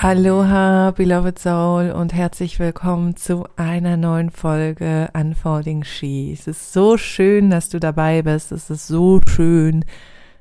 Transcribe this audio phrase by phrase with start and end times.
[0.00, 6.32] Aloha, beloved soul und herzlich willkommen zu einer neuen Folge Unfolding She.
[6.32, 8.52] Es ist so schön, dass du dabei bist.
[8.52, 9.84] Es ist so schön,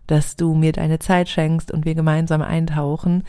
[0.06, 3.24] dass du mir deine Zeit schenkst und wir gemeinsam eintauchen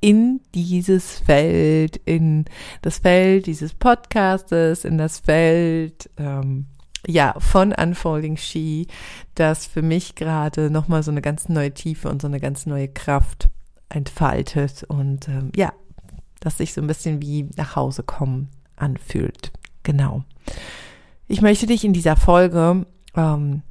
[0.00, 2.46] in dieses Feld, in
[2.80, 6.68] das Feld dieses Podcastes, in das Feld, ähm,
[7.06, 8.86] ja, von Unfolding She,
[9.34, 12.88] das für mich gerade nochmal so eine ganz neue Tiefe und so eine ganz neue
[12.88, 13.50] Kraft
[13.88, 15.72] entfaltet und ähm, ja,
[16.40, 19.52] dass sich so ein bisschen wie nach Hause kommen anfühlt.
[19.82, 20.24] Genau.
[21.28, 23.62] Ich möchte dich in dieser Folge ähm,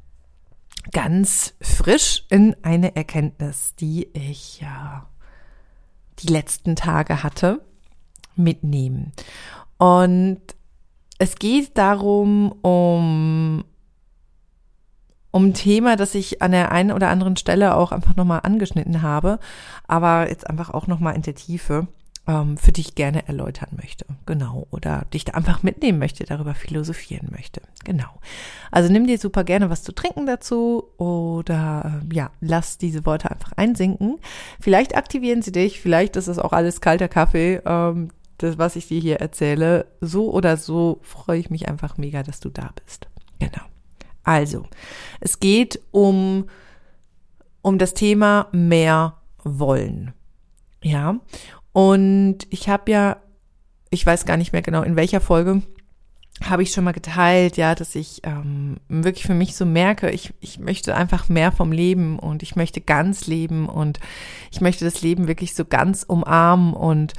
[0.91, 5.07] ganz frisch in eine Erkenntnis, die ich ja
[6.19, 7.61] die letzten Tage hatte,
[8.35, 9.11] mitnehmen.
[9.77, 10.41] Und
[11.17, 13.63] es geht darum, um
[15.35, 19.02] um ein Thema, das ich an der einen oder anderen Stelle auch einfach nochmal angeschnitten
[19.02, 19.38] habe,
[19.86, 21.89] aber jetzt einfach auch nochmal in der Tiefe
[22.25, 24.06] ähm, für dich gerne erläutern möchte.
[24.25, 24.66] Genau.
[24.72, 27.61] Oder dich da einfach mitnehmen möchte, darüber philosophieren möchte.
[27.83, 28.08] Genau.
[28.72, 33.30] Also nimm dir super gerne was zu trinken dazu oder äh, ja, lass diese Worte
[33.30, 34.19] einfach einsinken.
[34.61, 37.61] Vielleicht aktivieren sie dich, vielleicht ist es auch alles kalter Kaffee.
[37.66, 42.23] Ähm, das, was ich dir hier erzähle, so oder so freue ich mich einfach mega,
[42.23, 43.09] dass du da bist.
[43.39, 43.63] Genau.
[44.26, 44.66] Also,
[45.22, 46.50] es geht um,
[47.62, 50.14] um das Thema mehr wollen.
[50.84, 51.20] Ja.
[51.72, 53.18] Und ich habe ja,
[53.90, 55.62] ich weiß gar nicht mehr genau, in welcher Folge
[56.44, 60.34] habe ich schon mal geteilt, ja, dass ich ähm, wirklich für mich so merke, ich,
[60.42, 64.00] ich möchte einfach mehr vom Leben und ich möchte ganz leben und
[64.52, 67.14] ich möchte das Leben wirklich so ganz umarmen und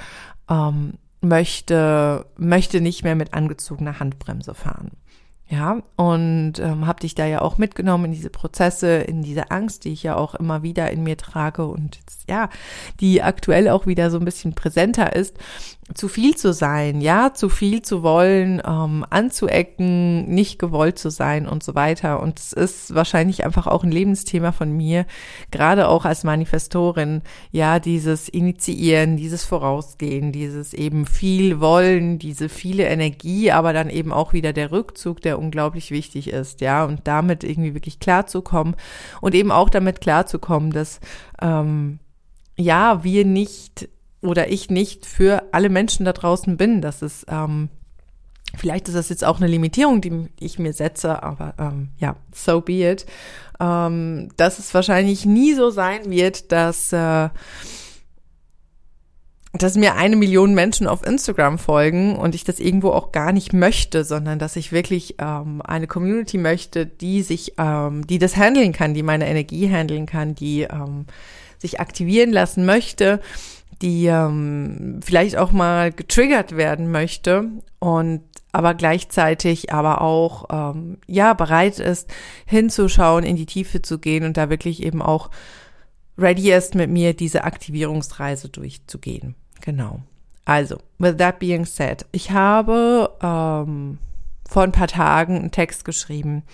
[0.50, 4.90] ähm, möchte, möchte nicht mehr mit angezogener Handbremse fahren.
[5.48, 9.84] Ja, und ähm, habe dich da ja auch mitgenommen in diese Prozesse, in diese Angst,
[9.84, 12.50] die ich ja auch immer wieder in mir trage und ja,
[12.98, 15.38] die aktuell auch wieder so ein bisschen präsenter ist
[15.94, 21.46] zu viel zu sein, ja, zu viel zu wollen, ähm, anzuecken, nicht gewollt zu sein
[21.46, 22.20] und so weiter.
[22.20, 25.06] Und es ist wahrscheinlich einfach auch ein Lebensthema von mir,
[25.52, 27.22] gerade auch als Manifestorin,
[27.52, 34.12] ja, dieses Initiieren, dieses Vorausgehen, dieses eben viel wollen, diese viele Energie, aber dann eben
[34.12, 38.74] auch wieder der Rückzug, der unglaublich wichtig ist, ja, und damit irgendwie wirklich klarzukommen
[39.20, 40.98] und eben auch damit klarzukommen, dass
[41.40, 42.00] ähm,
[42.56, 43.88] ja, wir nicht
[44.26, 46.80] oder ich nicht für alle Menschen da draußen bin.
[46.80, 47.68] Das ist, ähm,
[48.56, 52.60] vielleicht ist das jetzt auch eine Limitierung, die ich mir setze, aber ähm, ja, so
[52.60, 53.06] be it.
[53.58, 57.30] Ähm, dass es wahrscheinlich nie so sein wird, dass äh,
[59.58, 63.52] dass mir eine Million Menschen auf Instagram folgen und ich das irgendwo auch gar nicht
[63.52, 68.72] möchte, sondern dass ich wirklich ähm, eine Community möchte, die sich, ähm, die das handeln
[68.72, 71.06] kann, die meine Energie handeln kann, die ähm,
[71.58, 73.20] sich aktivieren lassen möchte
[73.82, 78.22] die ähm, vielleicht auch mal getriggert werden möchte und
[78.52, 82.10] aber gleichzeitig aber auch ähm, ja bereit ist
[82.46, 85.30] hinzuschauen, in die Tiefe zu gehen und da wirklich eben auch
[86.16, 89.34] ready ist mit mir diese Aktivierungsreise durchzugehen.
[89.60, 90.00] Genau.
[90.46, 93.98] Also, with that being said, ich habe ähm,
[94.48, 96.44] vor ein paar Tagen einen Text geschrieben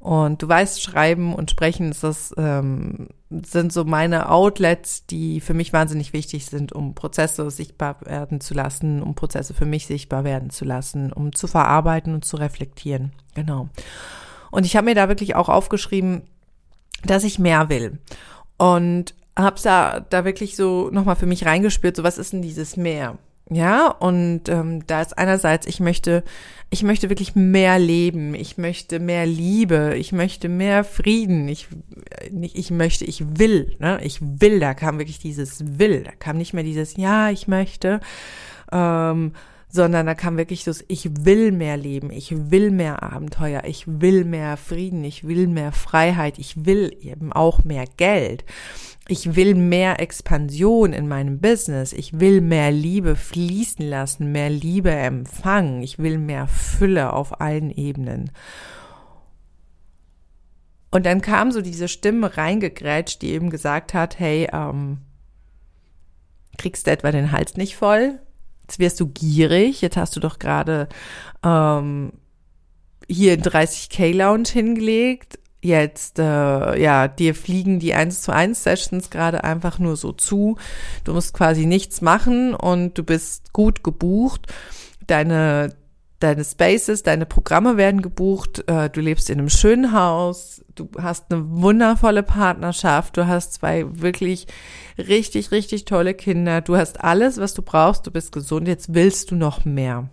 [0.00, 3.08] und du weißt, schreiben und sprechen ist das, ähm,
[3.44, 8.54] sind so meine Outlets, die für mich wahnsinnig wichtig sind, um Prozesse sichtbar werden zu
[8.54, 13.12] lassen, um Prozesse für mich sichtbar werden zu lassen, um zu verarbeiten und zu reflektieren.
[13.34, 13.68] Genau.
[14.50, 16.22] Und ich habe mir da wirklich auch aufgeschrieben,
[17.04, 17.98] dass ich mehr will.
[18.58, 22.76] Und hab's da, da wirklich so nochmal für mich reingespürt, so was ist denn dieses
[22.76, 23.18] Mehr?
[23.50, 26.22] Ja, und ähm, da ist einerseits, ich möchte,
[26.70, 31.68] ich möchte wirklich mehr leben, ich möchte mehr Liebe, ich möchte mehr Frieden, ich,
[32.30, 34.00] nicht, ich möchte, ich will, ne?
[34.04, 38.00] Ich will, da kam wirklich dieses Will, da kam nicht mehr dieses Ja, ich möchte,
[38.70, 39.32] ähm,
[39.74, 44.24] sondern da kam wirklich das, ich will mehr leben, ich will mehr Abenteuer, ich will
[44.24, 48.44] mehr Frieden, ich will mehr Freiheit, ich will eben auch mehr Geld.
[49.08, 51.92] Ich will mehr Expansion in meinem Business.
[51.92, 55.82] Ich will mehr Liebe fließen lassen, mehr Liebe empfangen.
[55.82, 58.30] Ich will mehr Fülle auf allen Ebenen.
[60.92, 64.98] Und dann kam so diese Stimme reingegrätscht, die eben gesagt hat, hey, ähm,
[66.58, 68.20] kriegst du etwa den Hals nicht voll?
[68.72, 70.88] Jetzt wirst du gierig, jetzt hast du doch gerade
[71.44, 72.12] ähm,
[73.06, 79.10] hier in 30k Lounge hingelegt jetzt, äh, ja, dir fliegen die 1 zu 1 Sessions
[79.10, 80.56] gerade einfach nur so zu.
[81.04, 84.52] Du musst quasi nichts machen und du bist gut gebucht.
[85.06, 85.74] Deine
[86.22, 91.32] deine Spaces, deine Programme werden gebucht, äh, du lebst in einem schönen Haus, du hast
[91.32, 94.46] eine wundervolle Partnerschaft, du hast zwei wirklich
[94.98, 99.30] richtig, richtig tolle Kinder, du hast alles, was du brauchst, du bist gesund, jetzt willst
[99.30, 100.08] du noch mehr.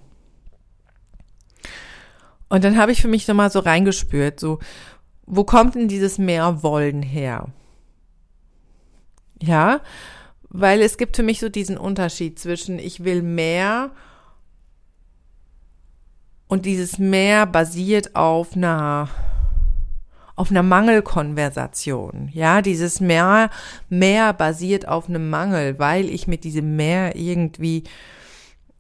[2.49, 4.59] Und dann habe ich für mich nochmal so reingespürt, so,
[5.25, 7.49] wo kommt denn dieses mehr Wollen her?
[9.41, 9.81] Ja,
[10.49, 14.08] weil es gibt für mich so diesen Unterschied zwischen ich will mehr und
[16.65, 19.07] dieses mehr basiert auf einer
[20.35, 22.29] auf einer Mangelkonversation.
[22.31, 23.49] Ja, dieses mehr,
[23.89, 27.83] mehr basiert auf einem Mangel, weil ich mit diesem mehr irgendwie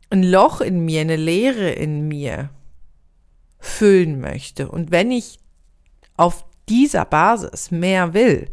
[0.09, 2.49] ein Loch in mir, eine Leere in mir
[3.59, 4.69] füllen möchte.
[4.69, 5.37] Und wenn ich
[6.15, 8.49] auf dieser Basis mehr will,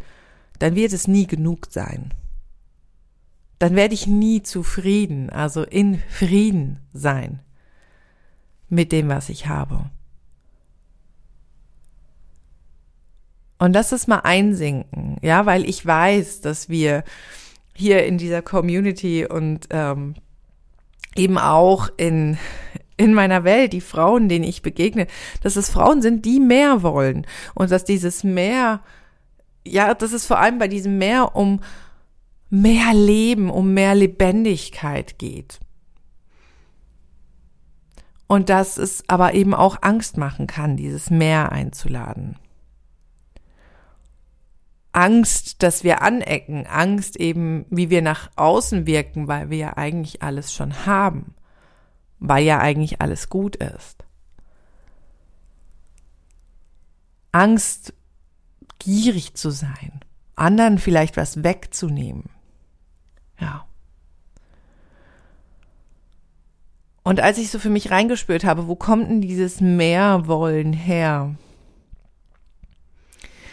[0.58, 2.12] dann wird es nie genug sein.
[3.60, 7.45] Dann werde ich nie zufrieden, also in Frieden sein
[8.68, 9.90] mit dem, was ich habe.
[13.58, 17.04] Und lass es mal einsinken, ja, weil ich weiß, dass wir
[17.74, 20.14] hier in dieser Community und ähm,
[21.14, 22.38] eben auch in
[22.96, 25.06] in meiner Welt, die Frauen, denen ich begegne,
[25.42, 28.80] dass es Frauen sind, die mehr wollen und dass dieses mehr,
[29.66, 31.60] ja, dass es vor allem bei diesem mehr um
[32.48, 35.60] mehr Leben, um mehr Lebendigkeit geht.
[38.28, 42.36] Und dass es aber eben auch Angst machen kann, dieses Meer einzuladen.
[44.92, 50.22] Angst, dass wir anecken, Angst eben, wie wir nach außen wirken, weil wir ja eigentlich
[50.22, 51.34] alles schon haben,
[52.18, 54.04] weil ja eigentlich alles gut ist.
[57.30, 57.92] Angst,
[58.78, 60.00] gierig zu sein,
[60.34, 62.30] anderen vielleicht was wegzunehmen.
[63.38, 63.66] Ja.
[67.06, 71.36] Und als ich so für mich reingespürt habe, wo kommt denn dieses Mehrwollen her?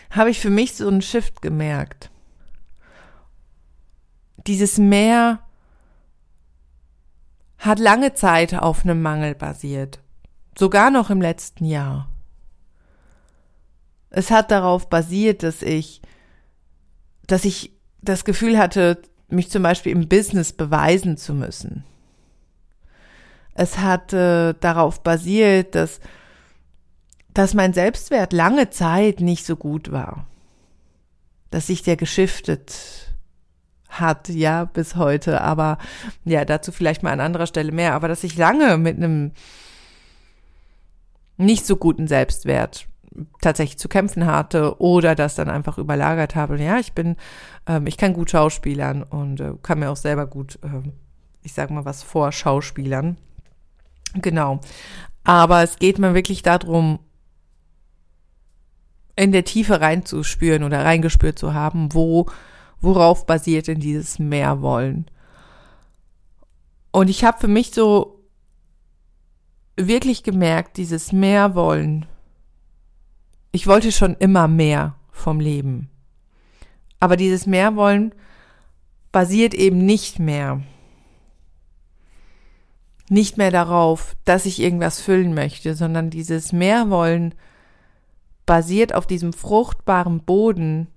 [0.09, 2.09] Habe ich für mich so einen Shift gemerkt.
[4.47, 5.37] Dieses Mehr
[7.59, 9.99] hat lange Zeit auf einem Mangel basiert.
[10.57, 12.09] Sogar noch im letzten Jahr.
[14.09, 16.01] Es hat darauf basiert, dass ich,
[17.27, 17.71] dass ich
[18.01, 21.85] das Gefühl hatte, mich zum Beispiel im Business beweisen zu müssen.
[23.55, 25.99] Es hat äh, darauf basiert, dass,
[27.33, 30.25] dass mein Selbstwert lange Zeit nicht so gut war.
[31.51, 33.13] Dass sich der geschiftet
[33.89, 35.41] hat, ja, bis heute.
[35.41, 35.77] Aber
[36.25, 37.93] ja, dazu vielleicht mal an anderer Stelle mehr.
[37.93, 39.31] Aber dass ich lange mit einem
[41.37, 42.87] nicht so guten Selbstwert
[43.41, 46.59] tatsächlich zu kämpfen hatte oder das dann einfach überlagert habe.
[46.59, 47.15] Ja, ich bin,
[47.67, 50.89] ähm, ich kann gut schauspielern und äh, kann mir auch selber gut, äh,
[51.43, 53.17] ich sag mal was vor Schauspielern.
[54.13, 54.59] Genau.
[55.23, 56.99] Aber es geht mir wirklich darum,
[59.15, 62.27] in der Tiefe reinzuspüren oder reingespürt zu haben, wo,
[62.81, 65.05] worauf basiert denn dieses Mehrwollen.
[66.91, 68.19] Und ich habe für mich so
[69.75, 72.05] wirklich gemerkt, dieses Mehrwollen.
[73.51, 75.89] Ich wollte schon immer mehr vom Leben.
[76.99, 78.13] Aber dieses Mehrwollen
[79.11, 80.61] basiert eben nicht mehr
[83.09, 87.35] nicht mehr darauf, dass ich irgendwas füllen möchte, sondern dieses Mehrwollen
[88.45, 90.87] basiert auf diesem fruchtbaren Boden,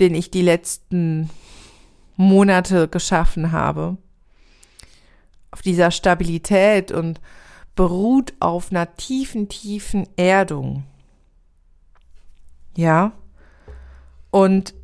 [0.00, 1.30] den ich die letzten
[2.16, 3.96] Monate geschaffen habe.
[5.50, 7.20] Auf dieser Stabilität und
[7.74, 10.84] beruht auf einer tiefen, tiefen Erdung.
[12.76, 13.12] Ja.
[14.30, 14.74] Und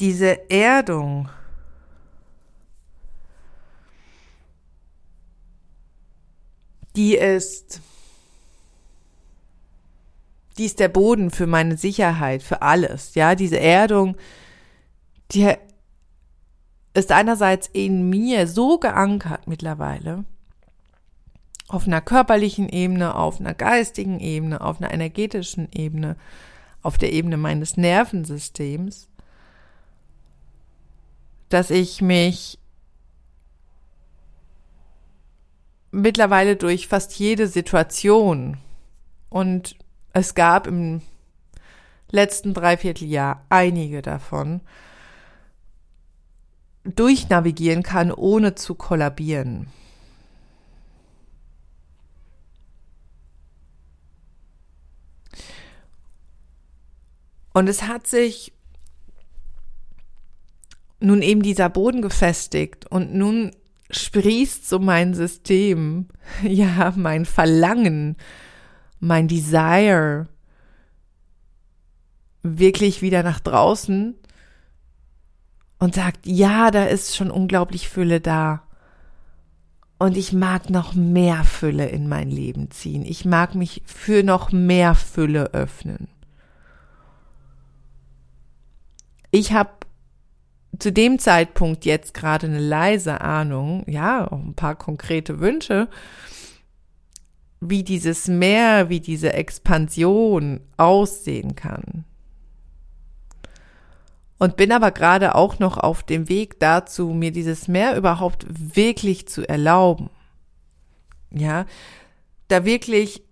[0.00, 1.28] diese Erdung,
[6.96, 7.80] die ist,
[10.56, 13.14] die ist der Boden für meine Sicherheit, für alles.
[13.14, 14.16] Ja, diese Erdung,
[15.32, 15.52] die
[16.94, 20.24] ist einerseits in mir so geankert mittlerweile,
[21.68, 26.16] auf einer körperlichen Ebene, auf einer geistigen Ebene, auf einer energetischen Ebene,
[26.82, 29.10] auf der Ebene meines Nervensystems,
[31.50, 32.58] dass ich mich
[35.90, 38.56] mittlerweile durch fast jede Situation
[39.28, 39.76] und
[40.12, 41.02] es gab im
[42.10, 44.60] letzten Dreivierteljahr einige davon,
[46.84, 49.66] durchnavigieren kann, ohne zu kollabieren.
[57.52, 58.52] Und es hat sich
[61.00, 63.52] nun eben dieser Boden gefestigt und nun
[63.90, 66.08] sprießt so mein System,
[66.42, 68.16] ja, mein Verlangen,
[69.00, 70.28] mein Desire
[72.42, 74.14] wirklich wieder nach draußen
[75.78, 78.62] und sagt, ja, da ist schon unglaublich Fülle da.
[79.98, 83.04] Und ich mag noch mehr Fülle in mein Leben ziehen.
[83.04, 86.08] Ich mag mich für noch mehr Fülle öffnen.
[89.30, 89.70] Ich habe
[90.80, 95.88] zu dem Zeitpunkt jetzt gerade eine leise Ahnung, ja, auch ein paar konkrete Wünsche,
[97.60, 102.04] wie dieses Meer, wie diese Expansion aussehen kann.
[104.38, 109.28] Und bin aber gerade auch noch auf dem Weg dazu, mir dieses Meer überhaupt wirklich
[109.28, 110.08] zu erlauben.
[111.30, 111.66] Ja,
[112.48, 113.22] da wirklich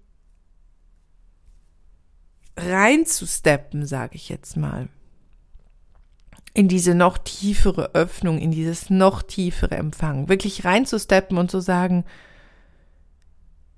[2.59, 4.89] reinzusteppen, sage ich jetzt mal
[6.55, 12.05] in diese noch tiefere Öffnung, in dieses noch tiefere Empfangen, wirklich reinzusteppen und zu sagen,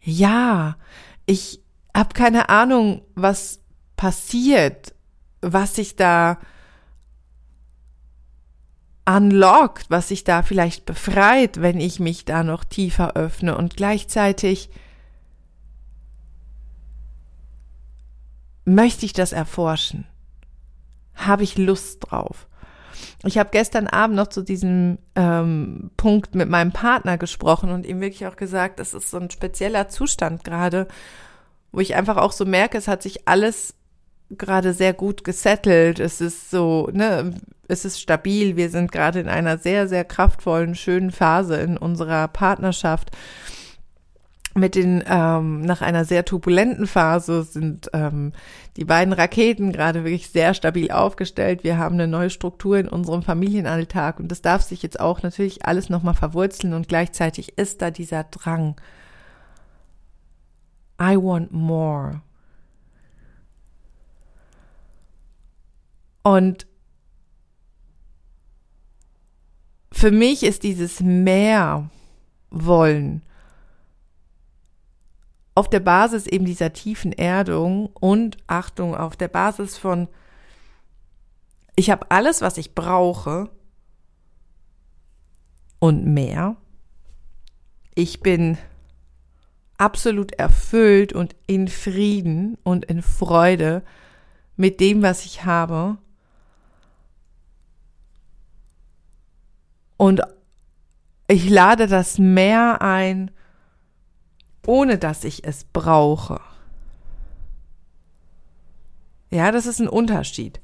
[0.02, 0.76] ja,
[1.26, 1.60] ich
[1.94, 3.60] habe keine Ahnung, was
[3.96, 4.94] passiert,
[5.42, 6.38] was sich da
[9.04, 14.70] unlockt, was sich da vielleicht befreit, wenn ich mich da noch tiefer öffne und gleichzeitig
[18.64, 20.06] möchte ich das erforschen.
[21.14, 22.46] Habe ich Lust drauf?
[23.24, 28.00] Ich habe gestern Abend noch zu diesem ähm, Punkt mit meinem Partner gesprochen und ihm
[28.00, 30.88] wirklich auch gesagt, das ist so ein spezieller Zustand gerade,
[31.70, 33.74] wo ich einfach auch so merke, es hat sich alles
[34.30, 36.00] gerade sehr gut gesettelt.
[36.00, 37.34] Es ist so, ne,
[37.68, 38.56] es ist stabil.
[38.56, 43.10] Wir sind gerade in einer sehr, sehr kraftvollen, schönen Phase in unserer Partnerschaft
[44.60, 48.32] mit den ähm, nach einer sehr turbulenten Phase sind ähm,
[48.76, 51.64] die beiden Raketen gerade wirklich sehr stabil aufgestellt.
[51.64, 55.66] Wir haben eine neue Struktur in unserem Familienalltag und das darf sich jetzt auch natürlich
[55.66, 58.80] alles nochmal verwurzeln und gleichzeitig ist da dieser Drang.
[61.00, 62.20] I want more.
[66.22, 66.66] Und
[69.90, 71.88] für mich ist dieses mehr
[72.50, 73.22] wollen
[75.60, 80.08] auf der Basis eben dieser tiefen Erdung und Achtung, auf der Basis von,
[81.76, 83.50] ich habe alles, was ich brauche
[85.78, 86.56] und mehr.
[87.94, 88.56] Ich bin
[89.76, 93.82] absolut erfüllt und in Frieden und in Freude
[94.56, 95.98] mit dem, was ich habe.
[99.98, 100.22] Und
[101.28, 103.30] ich lade das Meer ein,
[104.66, 106.40] ohne dass ich es brauche.
[109.30, 110.60] Ja, das ist ein Unterschied.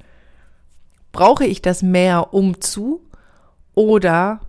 [1.11, 3.01] Brauche ich das Meer um zu
[3.73, 4.41] oder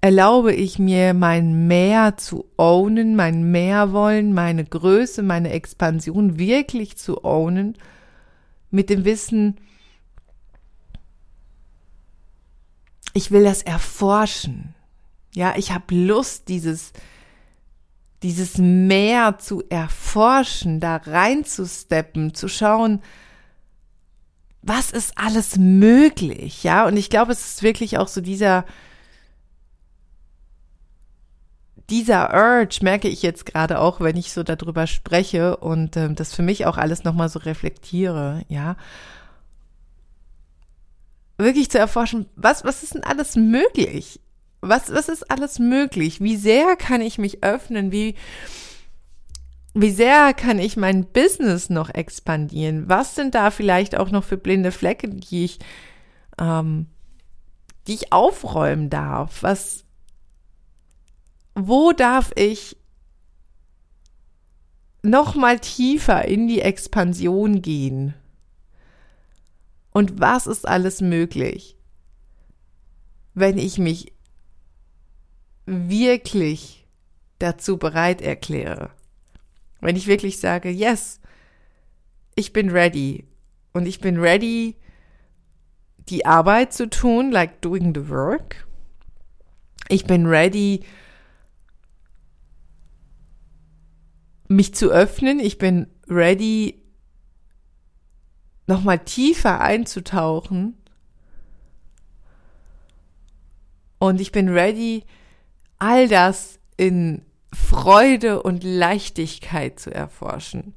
[0.00, 7.24] erlaube ich mir mein Meer zu ownen, mein Mehrwollen, meine Größe, meine Expansion wirklich zu
[7.24, 7.76] ownen
[8.70, 9.56] mit dem Wissen,
[13.12, 14.74] ich will das erforschen.
[15.34, 16.92] Ja, ich habe Lust, dieses
[18.26, 23.00] dieses Meer zu erforschen, da reinzusteppen, zu schauen,
[24.62, 26.86] was ist alles möglich, ja?
[26.86, 28.64] Und ich glaube, es ist wirklich auch so dieser,
[31.88, 36.34] dieser Urge merke ich jetzt gerade auch, wenn ich so darüber spreche und ähm, das
[36.34, 38.74] für mich auch alles nochmal so reflektiere, ja.
[41.38, 44.18] Wirklich zu erforschen, was, was ist denn alles möglich?
[44.68, 46.20] Was, was ist alles möglich?
[46.20, 47.92] Wie sehr kann ich mich öffnen?
[47.92, 48.14] Wie,
[49.74, 52.88] wie sehr kann ich mein Business noch expandieren?
[52.88, 55.58] Was sind da vielleicht auch noch für blinde Flecken, die ich,
[56.38, 56.86] ähm,
[57.86, 59.42] die ich aufräumen darf?
[59.42, 59.84] Was,
[61.54, 62.76] wo darf ich
[65.02, 68.14] noch mal tiefer in die Expansion gehen?
[69.92, 71.76] Und was ist alles möglich,
[73.32, 74.12] wenn ich mich
[75.66, 76.86] wirklich
[77.38, 78.90] dazu bereit erkläre,
[79.80, 81.20] wenn ich wirklich sage, yes,
[82.34, 83.26] ich bin ready
[83.72, 84.76] und ich bin ready,
[86.08, 88.66] die Arbeit zu tun, like doing the work.
[89.88, 90.84] Ich bin ready,
[94.48, 95.40] mich zu öffnen.
[95.40, 96.82] Ich bin ready,
[98.66, 100.76] nochmal tiefer einzutauchen.
[103.98, 105.04] Und ich bin ready,
[105.78, 110.74] all das in Freude und Leichtigkeit zu erforschen.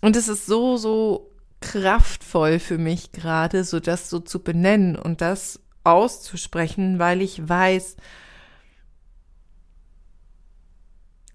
[0.00, 1.30] Und es ist so, so
[1.60, 7.96] kraftvoll für mich gerade, so das so zu benennen und das auszusprechen, weil ich weiß,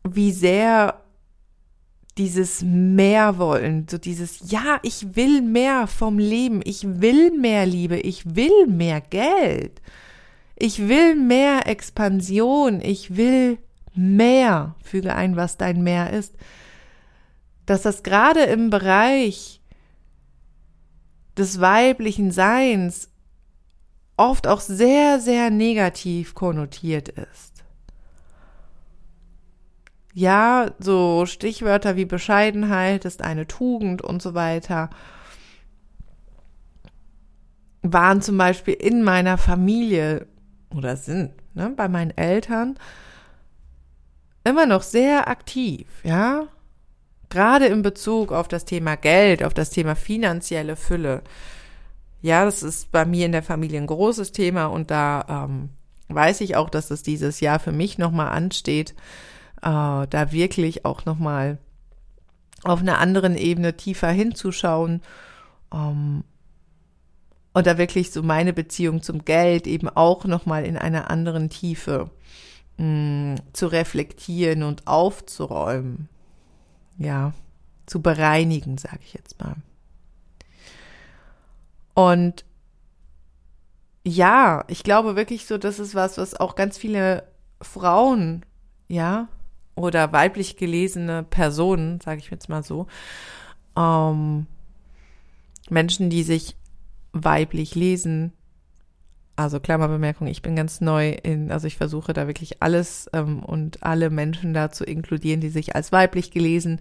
[0.04, 1.03] wie sehr
[2.18, 8.00] dieses mehr wollen, so dieses, ja, ich will mehr vom Leben, ich will mehr Liebe,
[8.00, 9.82] ich will mehr Geld,
[10.56, 13.58] ich will mehr Expansion, ich will
[13.96, 16.36] mehr, füge ein, was dein mehr ist,
[17.66, 19.62] dass das gerade im Bereich
[21.36, 23.10] des weiblichen Seins
[24.18, 27.53] oft auch sehr, sehr negativ konnotiert ist
[30.14, 34.90] ja, so Stichwörter wie Bescheidenheit ist eine Tugend und so weiter,
[37.82, 40.28] waren zum Beispiel in meiner Familie
[40.74, 42.78] oder sind ne, bei meinen Eltern
[44.44, 46.48] immer noch sehr aktiv, ja.
[47.30, 51.24] Gerade in Bezug auf das Thema Geld, auf das Thema finanzielle Fülle.
[52.22, 55.70] Ja, das ist bei mir in der Familie ein großes Thema und da ähm,
[56.10, 58.94] weiß ich auch, dass es dieses Jahr für mich nochmal ansteht,
[59.64, 61.58] äh, da wirklich auch nochmal
[62.64, 65.02] auf einer anderen Ebene tiefer hinzuschauen
[65.74, 66.24] ähm,
[67.54, 72.10] und da wirklich so meine Beziehung zum Geld eben auch nochmal in einer anderen Tiefe
[72.78, 76.10] mh, mm, zu reflektieren und aufzuräumen.
[76.98, 77.34] Ja,
[77.86, 79.56] zu bereinigen, sage ich jetzt mal.
[81.96, 82.46] Und
[84.06, 87.28] ja, ich glaube wirklich so, das ist was, was auch ganz viele
[87.62, 88.46] Frauen,
[88.88, 89.28] ja,
[89.76, 92.88] oder weiblich gelesene Personen, sage ich jetzt mal so,
[93.78, 94.46] ähm,
[95.70, 96.56] Menschen, die sich
[97.14, 98.34] weiblich lesen,
[99.36, 103.82] also Klammerbemerkung, ich bin ganz neu in, also ich versuche da wirklich alles ähm, und
[103.82, 106.80] alle Menschen da zu inkludieren, die sich als weiblich gelesen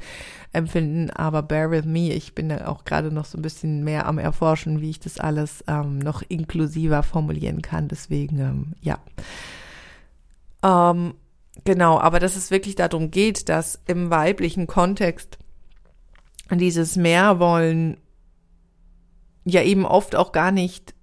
[0.52, 4.06] empfinden, aber bear with me, ich bin da auch gerade noch so ein bisschen mehr
[4.06, 8.98] am Erforschen, wie ich das alles ähm, noch inklusiver formulieren kann, deswegen, ähm, ja.
[10.62, 11.14] Ähm,
[11.64, 15.38] Genau, aber dass es wirklich darum geht, dass im weiblichen Kontext
[16.50, 17.98] dieses Mehrwollen
[19.44, 20.94] ja eben oft auch gar nicht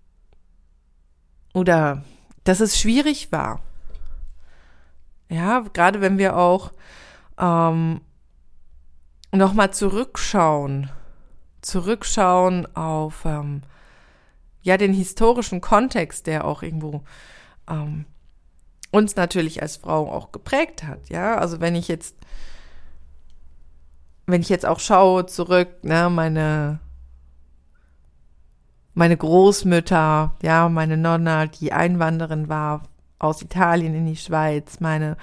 [1.54, 2.04] oder
[2.44, 3.62] dass es schwierig war.
[5.30, 6.72] Ja, gerade wenn wir auch
[7.38, 8.02] ähm,
[9.32, 10.90] nochmal zurückschauen,
[11.62, 13.62] zurückschauen auf ähm,
[14.62, 17.04] ja den historischen Kontext, der auch irgendwo
[17.70, 18.06] ähm,
[18.92, 21.38] uns natürlich als Frau auch geprägt hat, ja.
[21.38, 22.16] Also wenn ich jetzt,
[24.26, 26.80] wenn ich jetzt auch schaue zurück, ne, meine,
[28.94, 32.84] meine Großmütter, ja, meine Nonna, die Einwanderin war
[33.20, 35.18] aus Italien in die Schweiz, meine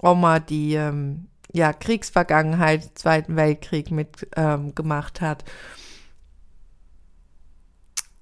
[0.00, 4.72] Oma, die ähm, ja Kriegsvergangenheit, Zweiten Weltkrieg mit ähm,
[5.20, 5.44] hat.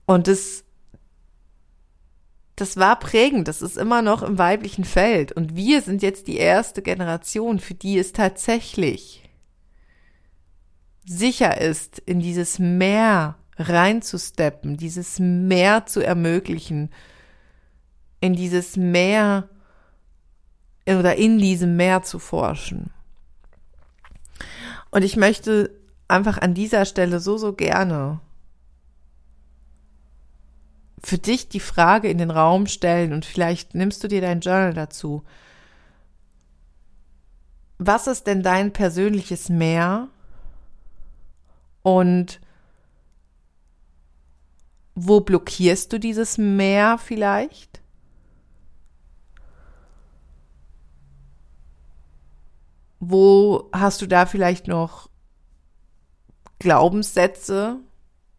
[0.06, 0.64] Und das
[2.56, 5.32] das war prägend, das ist immer noch im weiblichen Feld.
[5.32, 9.28] Und wir sind jetzt die erste Generation, für die es tatsächlich
[11.04, 16.90] sicher ist, in dieses Meer reinzusteppen, dieses Meer zu ermöglichen,
[18.20, 19.48] in dieses Meer
[20.86, 22.90] oder in diesem Meer zu forschen.
[24.90, 25.70] Und ich möchte
[26.06, 28.20] einfach an dieser Stelle so, so gerne
[31.04, 34.72] für dich die Frage in den Raum stellen und vielleicht nimmst du dir dein Journal
[34.72, 35.22] dazu.
[37.76, 40.08] Was ist denn dein persönliches Mehr?
[41.82, 42.40] Und
[44.94, 47.82] wo blockierst du dieses Mehr vielleicht?
[53.00, 55.10] Wo hast du da vielleicht noch
[56.60, 57.80] Glaubenssätze,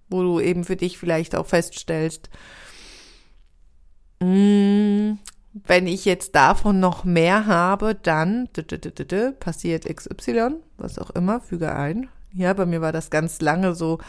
[0.10, 2.30] wo du eben für dich vielleicht auch feststellst,
[4.22, 5.14] mm,
[5.68, 8.50] wenn ich jetzt davon noch mehr habe, dann
[9.40, 12.10] passiert XY, was auch immer, füge ein.
[12.34, 14.00] Ja, bei mir war das ganz lange so,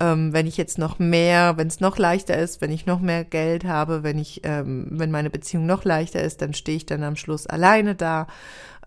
[0.00, 3.24] ähm, wenn ich jetzt noch mehr, wenn es noch leichter ist, wenn ich noch mehr
[3.24, 7.02] Geld habe, wenn ich, ähm, wenn meine Beziehung noch leichter ist, dann stehe ich dann
[7.02, 8.26] am Schluss alleine da.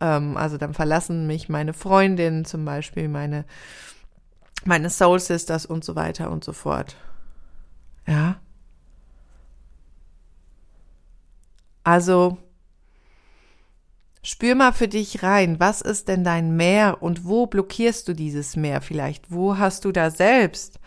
[0.01, 3.45] Ähm, also dann verlassen mich meine Freundinnen zum Beispiel, meine
[4.65, 6.95] meine Soul Sisters und so weiter und so fort.
[8.07, 8.39] Ja.
[11.83, 12.37] Also
[14.23, 18.55] spür mal für dich rein, was ist denn dein Meer und wo blockierst du dieses
[18.55, 19.31] Meer vielleicht?
[19.31, 20.79] Wo hast du da selbst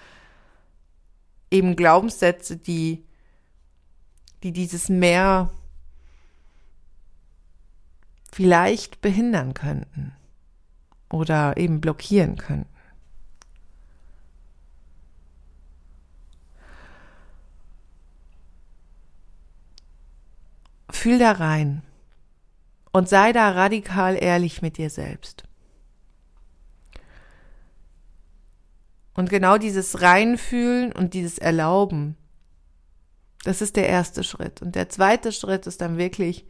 [1.51, 3.05] eben Glaubenssätze, die,
[4.43, 5.51] die dieses Meer
[8.33, 10.13] vielleicht behindern könnten
[11.11, 12.78] oder eben blockieren könnten?
[20.99, 21.83] Fühl da rein
[22.93, 25.45] und sei da radikal ehrlich mit dir selbst.
[29.15, 32.17] Und genau dieses Reinfühlen und dieses Erlauben,
[33.45, 34.63] das ist der erste Schritt.
[34.63, 36.47] Und der zweite Schritt ist dann wirklich,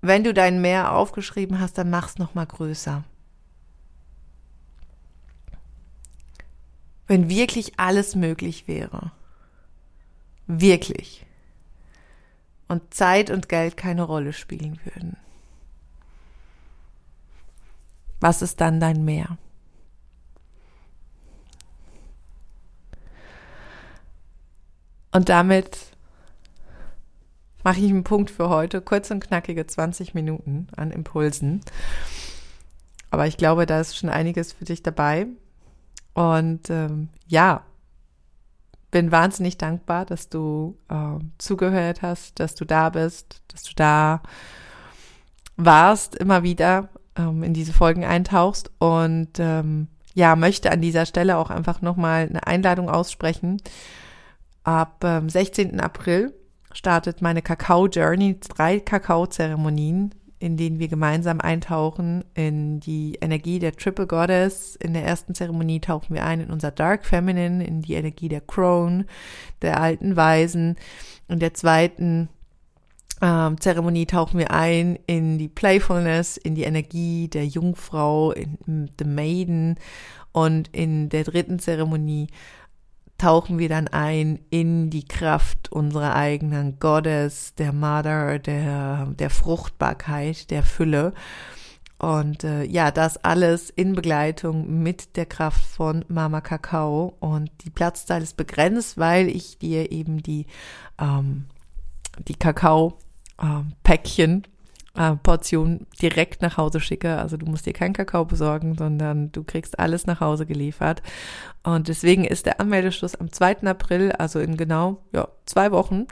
[0.00, 3.04] wenn du dein Meer aufgeschrieben hast, dann mach's noch mal größer.
[7.06, 9.12] Wenn wirklich alles möglich wäre.
[10.46, 11.27] Wirklich.
[12.68, 15.16] Und Zeit und Geld keine Rolle spielen würden.
[18.20, 19.38] Was ist dann dein Meer?
[25.12, 25.78] Und damit
[27.64, 28.80] mache ich einen Punkt für heute.
[28.80, 31.62] Kurz und knackige 20 Minuten an Impulsen.
[33.10, 35.26] Aber ich glaube, da ist schon einiges für dich dabei.
[36.14, 37.64] Und ähm, ja,
[38.90, 44.22] bin wahnsinnig dankbar, dass du äh, zugehört hast, dass du da bist, dass du da
[45.56, 51.36] warst, immer wieder ähm, in diese Folgen eintauchst und ähm, ja, möchte an dieser Stelle
[51.36, 53.60] auch einfach nochmal eine Einladung aussprechen
[54.68, 55.80] Ab ähm, 16.
[55.80, 56.34] April
[56.72, 64.06] startet meine Kakao-Journey, drei Kakao-Zeremonien, in denen wir gemeinsam eintauchen in die Energie der Triple
[64.06, 64.76] Goddess.
[64.76, 68.40] In der ersten Zeremonie tauchen wir ein in unser Dark Feminine, in die Energie der
[68.40, 69.06] Crone,
[69.62, 70.76] der alten Weisen.
[71.28, 72.28] In der zweiten
[73.20, 79.04] ähm, Zeremonie tauchen wir ein in die Playfulness, in die Energie der Jungfrau, in The
[79.04, 79.76] Maiden.
[80.30, 82.28] Und in der dritten Zeremonie
[83.18, 90.50] tauchen wir dann ein in die Kraft unserer eigenen Goddess, der Mother, der, der Fruchtbarkeit,
[90.50, 91.12] der Fülle.
[91.98, 97.16] Und äh, ja, das alles in Begleitung mit der Kraft von Mama Kakao.
[97.18, 100.46] Und die Platzzahl ist begrenzt, weil ich dir eben die,
[101.00, 101.46] ähm,
[102.28, 104.42] die Kakao-Päckchen ähm,
[104.98, 107.18] äh, Portion direkt nach Hause schicke.
[107.18, 111.02] Also du musst dir keinen Kakao besorgen, sondern du kriegst alles nach Hause geliefert.
[111.62, 113.62] Und deswegen ist der Anmeldeschluss am 2.
[113.62, 116.06] April, also in genau ja, zwei Wochen.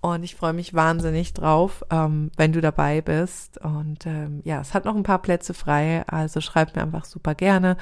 [0.00, 3.58] Und ich freue mich wahnsinnig drauf, ähm, wenn du dabei bist.
[3.58, 7.34] Und ähm, ja, es hat noch ein paar Plätze frei, also schreib mir einfach super
[7.34, 7.76] gerne,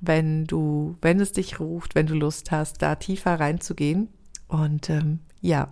[0.00, 4.08] wenn du, wenn es dich ruft, wenn du Lust hast, da tiefer reinzugehen.
[4.46, 5.68] Und ähm, ja,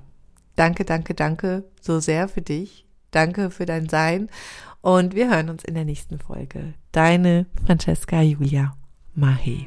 [0.56, 2.85] danke, danke, danke so sehr für dich,
[3.16, 4.28] Danke für dein Sein
[4.82, 6.74] und wir hören uns in der nächsten Folge.
[6.92, 8.76] Deine Francesca Julia
[9.14, 9.64] Mahe.